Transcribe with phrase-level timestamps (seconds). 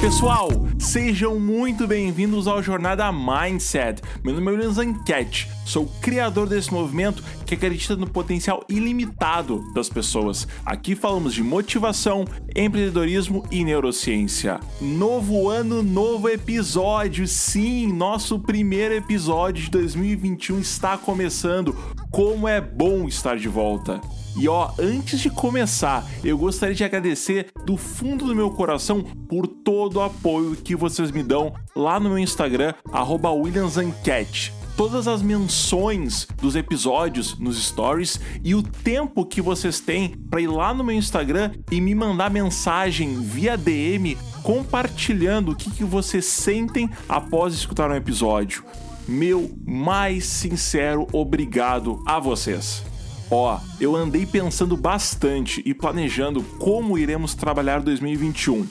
[0.00, 4.00] Pessoal, sejam muito bem-vindos ao Jornada Mindset.
[4.22, 9.88] Meu nome é William Zanquete, sou criador desse movimento que acredita no potencial ilimitado das
[9.88, 10.46] pessoas.
[10.64, 12.24] Aqui falamos de motivação,
[12.54, 14.60] empreendedorismo e neurociência.
[14.80, 17.26] Novo ano, novo episódio.
[17.26, 21.74] Sim, nosso primeiro episódio de 2021 está começando.
[22.12, 24.00] Como é bom estar de volta.
[24.36, 29.46] E ó, antes de começar, eu gostaria de agradecer do fundo do meu coração por
[29.46, 36.28] todo o apoio que vocês me dão lá no meu Instagram, WilliamsAncat todas as menções
[36.40, 40.94] dos episódios nos stories e o tempo que vocês têm para ir lá no meu
[40.94, 47.90] Instagram e me mandar mensagem via DM compartilhando o que, que vocês sentem após escutar
[47.90, 48.64] um episódio.
[49.08, 52.87] Meu mais sincero obrigado a vocês.
[53.30, 58.66] Ó, eu andei pensando bastante e planejando como iremos trabalhar 2021.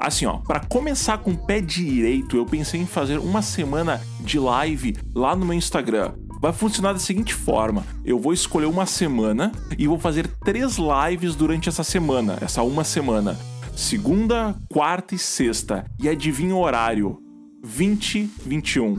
[0.00, 4.38] Assim, ó, para começar com o pé direito, eu pensei em fazer uma semana de
[4.38, 6.12] live lá no meu Instagram.
[6.40, 11.34] Vai funcionar da seguinte forma: eu vou escolher uma semana e vou fazer três lives
[11.34, 13.36] durante essa semana, essa uma semana.
[13.74, 15.84] Segunda, quarta e sexta.
[16.00, 17.18] E adivinha o horário?
[17.64, 18.96] 20, 21.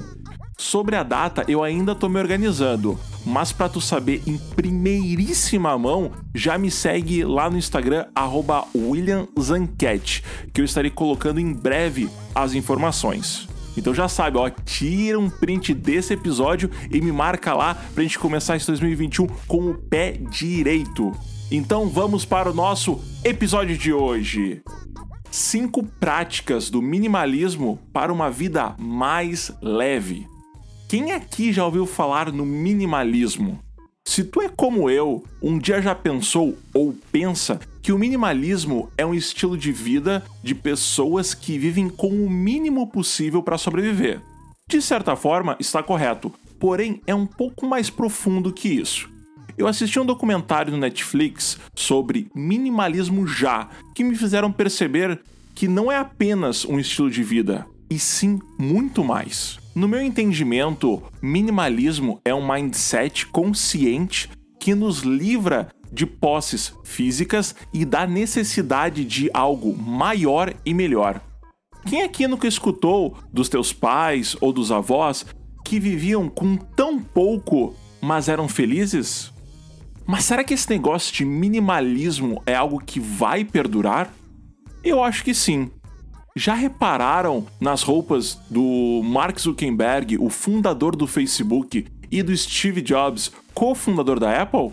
[0.58, 6.12] Sobre a data, eu ainda tô me organizando, mas para tu saber em primeiríssima mão,
[6.34, 8.06] já me segue lá no Instagram
[8.76, 13.48] @williamzanquete, que eu estarei colocando em breve as informações.
[13.78, 18.20] Então já sabe, ó, tira um print desse episódio e me marca lá pra gente
[18.20, 21.12] começar esse 2021 com o pé direito.
[21.52, 24.62] Então vamos para o nosso episódio de hoje.
[25.32, 30.28] Cinco práticas do minimalismo para uma vida mais leve.
[30.90, 33.60] Quem aqui já ouviu falar no minimalismo?
[34.08, 39.06] Se tu é como eu, um dia já pensou ou pensa que o minimalismo é
[39.06, 44.20] um estilo de vida de pessoas que vivem com o mínimo possível para sobreviver.
[44.68, 49.08] De certa forma, está correto, porém é um pouco mais profundo que isso.
[49.56, 55.22] Eu assisti um documentário no Netflix sobre minimalismo já, que me fizeram perceber
[55.54, 59.59] que não é apenas um estilo de vida, e sim muito mais.
[59.76, 67.86] No meu entendimento, minimalismo é um mindset consciente que nos livra de posses físicas e
[67.86, 71.22] da necessidade de algo maior e melhor.
[71.88, 75.26] Quem aqui nunca escutou dos teus pais ou dos avós
[75.64, 79.32] que viviam com tão pouco, mas eram felizes?
[80.06, 84.12] Mas será que esse negócio de minimalismo é algo que vai perdurar?
[84.84, 85.70] Eu acho que sim.
[86.36, 93.32] Já repararam nas roupas do Mark Zuckerberg, o fundador do Facebook, e do Steve Jobs,
[93.54, 94.72] cofundador da Apple?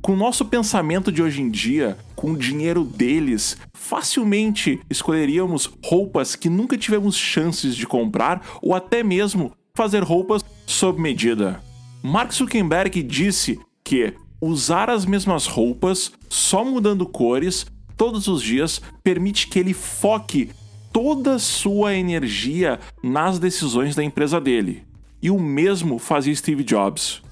[0.00, 6.36] Com o nosso pensamento de hoje em dia, com o dinheiro deles, facilmente escolheríamos roupas
[6.36, 11.60] que nunca tivemos chances de comprar ou até mesmo fazer roupas sob medida.
[12.02, 17.66] Mark Zuckerberg disse que usar as mesmas roupas, só mudando cores,
[17.96, 20.50] todos os dias, permite que ele foque
[20.92, 24.84] toda sua energia nas decisões da empresa dele.
[25.22, 27.22] E o mesmo fazia Steve Jobs.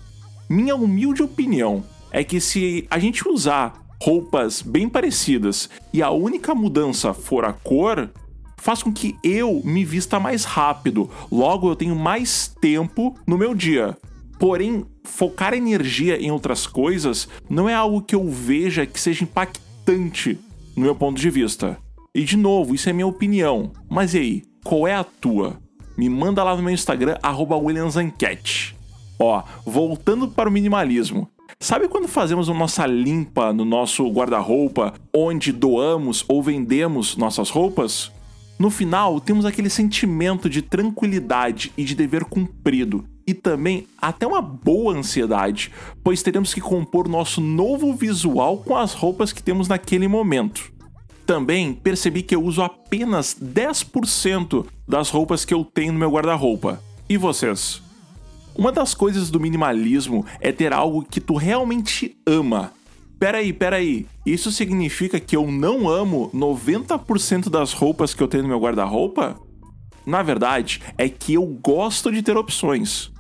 [0.49, 6.55] Minha humilde opinião é que se a gente usar roupas bem parecidas e a única
[6.55, 8.11] mudança for a cor,
[8.57, 13.55] faz com que eu me vista mais rápido, logo eu tenho mais tempo no meu
[13.55, 13.97] dia.
[14.39, 20.39] Porém, focar energia em outras coisas não é algo que eu veja que seja impactante
[20.77, 21.79] no meu ponto de vista.
[22.17, 23.73] E de novo, isso é minha opinião.
[23.91, 25.61] Mas e aí, qual é a tua?
[25.99, 27.19] Me manda lá no meu Instagram,
[27.63, 28.75] WilliamsAnquete.
[29.19, 31.29] Ó, voltando para o minimalismo.
[31.61, 38.11] Sabe quando fazemos a nossa limpa no nosso guarda-roupa, onde doamos ou vendemos nossas roupas?
[38.59, 44.41] No final, temos aquele sentimento de tranquilidade e de dever cumprido, e também até uma
[44.41, 45.71] boa ansiedade,
[46.03, 50.75] pois teremos que compor nosso novo visual com as roupas que temos naquele momento.
[51.27, 56.81] Também percebi que eu uso apenas 10% das roupas que eu tenho no meu guarda-roupa.
[57.09, 57.83] E vocês?
[58.55, 62.73] Uma das coisas do minimalismo é ter algo que tu realmente ama.
[63.19, 68.49] Peraí, peraí, isso significa que eu não amo 90% das roupas que eu tenho no
[68.49, 69.37] meu guarda-roupa?
[70.07, 73.11] Na verdade, é que eu gosto de ter opções.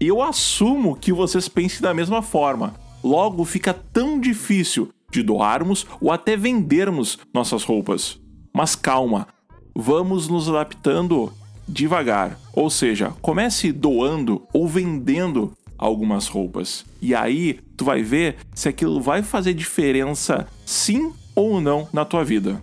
[0.00, 2.74] Eu assumo que vocês pensem da mesma forma.
[3.04, 8.18] Logo, fica tão difícil de doarmos ou até vendermos nossas roupas.
[8.54, 9.28] Mas calma,
[9.74, 11.32] vamos nos adaptando
[11.66, 12.38] devagar.
[12.52, 16.84] Ou seja, comece doando ou vendendo algumas roupas.
[17.00, 22.22] E aí tu vai ver se aquilo vai fazer diferença sim ou não na tua
[22.22, 22.62] vida.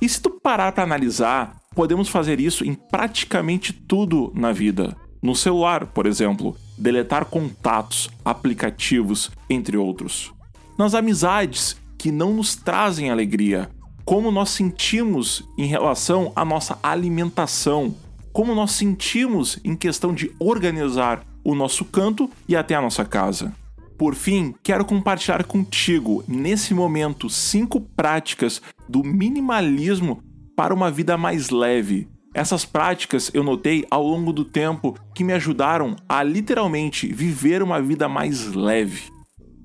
[0.00, 4.94] E se tu parar para analisar, podemos fazer isso em praticamente tudo na vida.
[5.22, 10.33] No celular, por exemplo, deletar contatos, aplicativos, entre outros.
[10.76, 13.70] Nas amizades que não nos trazem alegria,
[14.04, 17.94] como nós sentimos em relação à nossa alimentação,
[18.32, 23.54] como nós sentimos em questão de organizar o nosso canto e até a nossa casa.
[23.96, 30.20] Por fim, quero compartilhar contigo, nesse momento, cinco práticas do minimalismo
[30.56, 32.08] para uma vida mais leve.
[32.34, 37.80] Essas práticas eu notei ao longo do tempo que me ajudaram a literalmente viver uma
[37.80, 39.13] vida mais leve.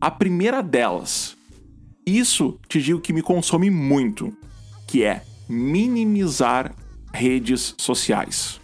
[0.01, 1.35] A primeira delas,
[2.05, 4.33] isso te digo que me consome muito,
[4.87, 6.73] que é minimizar
[7.13, 8.61] redes sociais.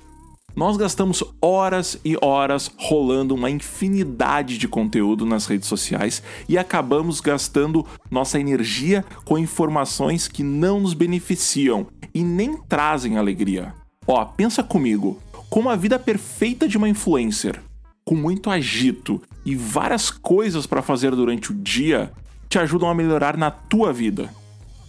[0.55, 7.19] Nós gastamos horas e horas rolando uma infinidade de conteúdo nas redes sociais e acabamos
[7.19, 13.73] gastando nossa energia com informações que não nos beneficiam e nem trazem alegria.
[14.07, 17.61] Ó, pensa comigo, como a vida perfeita de uma influencer,
[18.05, 22.11] com muito agito e várias coisas para fazer durante o dia,
[22.49, 24.33] te ajudam a melhorar na tua vida.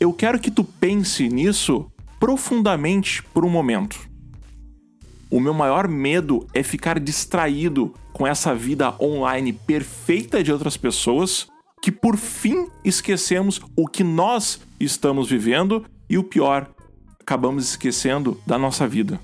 [0.00, 3.98] Eu quero que tu pense nisso profundamente por um momento.
[5.30, 11.48] O meu maior medo é ficar distraído com essa vida online perfeita de outras pessoas,
[11.82, 16.68] que por fim esquecemos o que nós estamos vivendo e o pior,
[17.20, 19.20] acabamos esquecendo da nossa vida.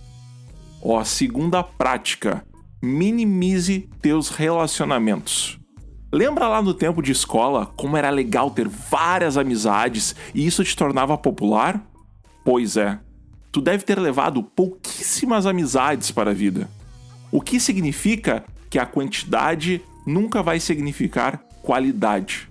[0.82, 2.44] Ó, segunda prática:
[2.82, 5.56] minimize teus relacionamentos.
[6.12, 10.76] Lembra lá no tempo de escola como era legal ter várias amizades e isso te
[10.76, 11.80] tornava popular?
[12.44, 12.98] Pois é,
[13.52, 16.68] tu deve ter levado pouquíssimas amizades para a vida.
[17.30, 22.50] O que significa que a quantidade nunca vai significar qualidade.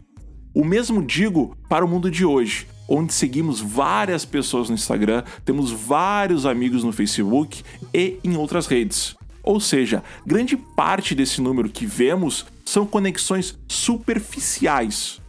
[0.55, 5.71] O mesmo digo para o mundo de hoje, onde seguimos várias pessoas no Instagram, temos
[5.71, 7.63] vários amigos no Facebook
[7.93, 9.15] e em outras redes.
[9.43, 15.19] Ou seja, grande parte desse número que vemos são conexões superficiais.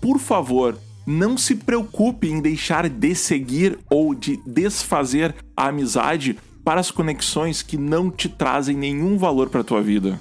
[0.00, 6.80] Por favor, não se preocupe em deixar de seguir ou de desfazer a amizade para
[6.80, 10.20] as conexões que não te trazem nenhum valor para a tua vida.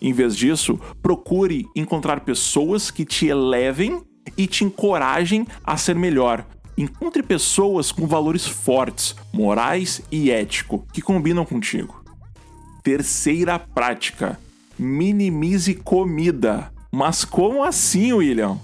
[0.00, 4.02] Em vez disso, procure encontrar pessoas que te elevem
[4.36, 6.46] e te encorajem a ser melhor.
[6.76, 12.03] Encontre pessoas com valores fortes, morais e ético que combinam contigo.
[12.84, 14.38] Terceira prática:
[14.78, 16.70] minimize comida.
[16.92, 18.58] Mas como assim, William?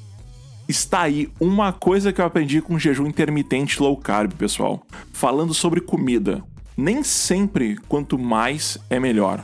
[0.68, 4.86] Está aí uma coisa que eu aprendi com jejum intermitente low carb, pessoal.
[5.12, 6.44] Falando sobre comida.
[6.76, 9.42] Nem sempre quanto mais é melhor.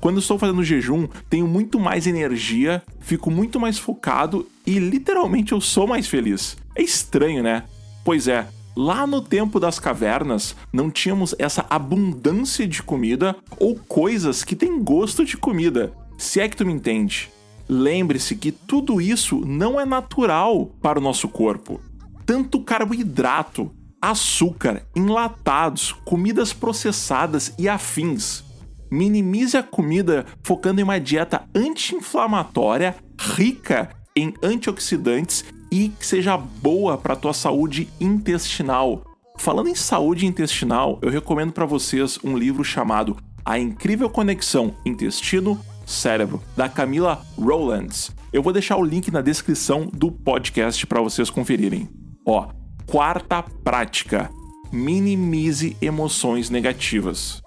[0.00, 5.62] Quando estou fazendo jejum, tenho muito mais energia, fico muito mais focado e literalmente eu
[5.62, 6.58] sou mais feliz.
[6.76, 7.64] É estranho, né?
[8.04, 14.42] Pois é, lá no tempo das cavernas não tínhamos essa abundância de comida ou coisas
[14.42, 15.92] que têm gosto de comida.
[16.18, 17.30] Se é que tu me entende.
[17.68, 21.80] Lembre-se que tudo isso não é natural para o nosso corpo.
[22.26, 28.44] Tanto carboidrato, açúcar, enlatados, comidas processadas e afins.
[28.90, 36.96] Minimize a comida focando em uma dieta anti-inflamatória, rica em antioxidantes e que seja boa
[36.96, 39.02] para a tua saúde intestinal.
[39.36, 45.60] Falando em saúde intestinal, eu recomendo para vocês um livro chamado A Incrível Conexão Intestino
[45.84, 48.10] Cérebro, da Camila Rowlands.
[48.32, 51.88] Eu vou deixar o link na descrição do podcast para vocês conferirem.
[52.26, 52.48] Ó,
[52.86, 54.30] quarta prática:
[54.72, 57.42] minimize emoções negativas.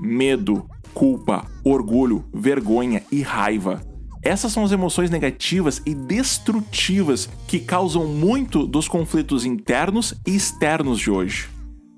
[0.00, 3.91] Medo, culpa, orgulho, vergonha e raiva.
[4.22, 11.00] Essas são as emoções negativas e destrutivas que causam muito dos conflitos internos e externos
[11.00, 11.48] de hoje.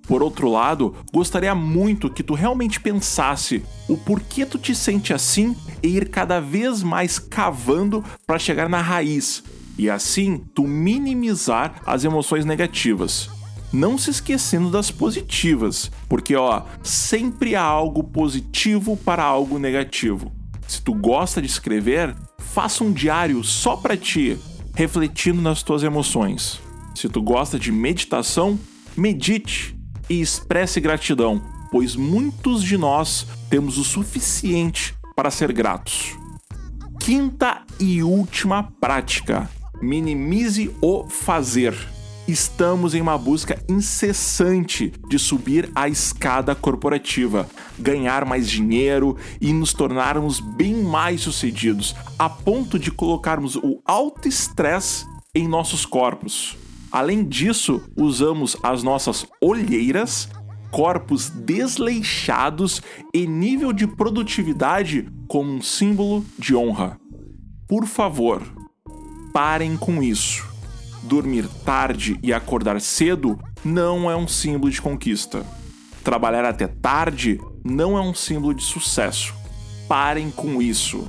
[0.07, 5.55] Por outro lado, gostaria muito que tu realmente pensasse o porquê tu te sente assim
[5.83, 9.43] e ir cada vez mais cavando para chegar na raiz
[9.79, 13.29] e assim tu minimizar as emoções negativas.
[13.73, 20.31] Não se esquecendo das positivas, porque ó, sempre há algo positivo para algo negativo.
[20.67, 24.39] Se tu gosta de escrever, faça um diário só para ti,
[24.75, 26.61] refletindo nas tuas emoções.
[26.95, 28.59] Se tu gosta de meditação,
[28.97, 29.77] medite
[30.09, 36.17] e expresse gratidão, pois muitos de nós temos o suficiente para ser gratos.
[37.01, 41.94] Quinta e última prática: minimize o fazer.
[42.27, 47.47] Estamos em uma busca incessante de subir a escada corporativa,
[47.79, 54.27] ganhar mais dinheiro e nos tornarmos bem mais sucedidos, a ponto de colocarmos o alto
[54.27, 55.05] estresse
[55.35, 56.57] em nossos corpos.
[56.91, 60.29] Além disso, usamos as nossas olheiras
[60.71, 62.81] corpos desleixados
[63.13, 66.99] e nível de produtividade como um símbolo de honra.
[67.69, 68.43] Por favor,
[69.33, 70.54] parem com isso.
[71.05, 75.45] Dormir tarde e acordar cedo não é um símbolo de conquista.
[76.03, 79.35] Trabalhar até tarde não é um símbolo de sucesso.
[79.87, 81.07] Parem com isso.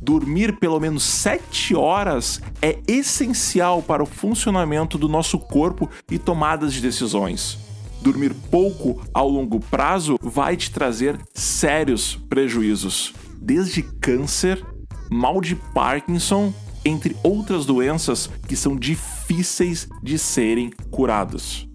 [0.00, 6.72] Dormir pelo menos 7 horas é essencial para o funcionamento do nosso corpo e tomadas
[6.72, 7.58] de decisões.
[8.00, 14.64] Dormir pouco ao longo prazo vai te trazer sérios prejuízos, desde câncer,
[15.10, 16.52] mal de Parkinson,
[16.84, 21.66] entre outras doenças que são difíceis de serem curadas.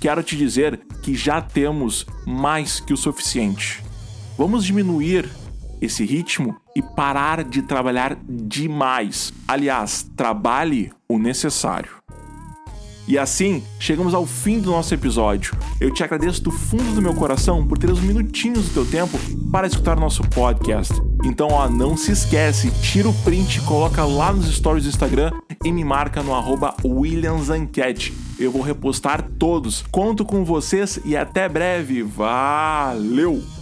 [0.00, 3.82] Quero te dizer que já temos mais que o suficiente.
[4.36, 5.28] Vamos diminuir
[5.80, 9.32] esse ritmo e parar de trabalhar demais.
[9.46, 11.99] Aliás, trabalhe o necessário.
[13.10, 15.58] E assim, chegamos ao fim do nosso episódio.
[15.80, 19.18] Eu te agradeço do fundo do meu coração por ter uns minutinhos do teu tempo
[19.50, 20.94] para escutar o nosso podcast.
[21.24, 25.32] Então, ó, não se esquece, tira o print, coloca lá nos stories do Instagram
[25.64, 28.14] e me marca no arroba WilliamsEnquete.
[28.38, 29.82] Eu vou repostar todos.
[29.90, 32.04] Conto com vocês e até breve.
[32.04, 33.59] Valeu!